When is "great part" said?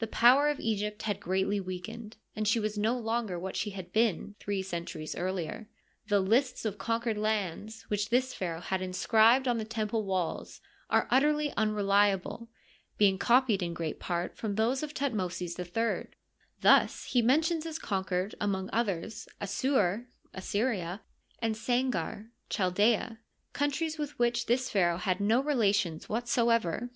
13.72-14.36